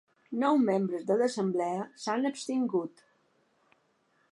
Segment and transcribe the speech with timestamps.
[0.43, 3.07] Nou membres de l’assemblea s’han abstingut.